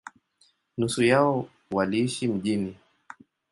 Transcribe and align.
Nusu 0.77 1.03
yao 1.03 1.49
waliishi 1.71 2.27
mjini. 2.27 2.75